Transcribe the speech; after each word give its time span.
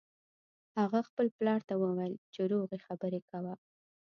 هغه 0.79 0.99
خپل 1.07 1.27
پلار 1.37 1.59
ته 1.69 1.73
وویل 1.77 2.13
چې 2.33 2.41
روغې 2.51 2.77
خبرې 2.85 3.19
کوه 3.29 3.53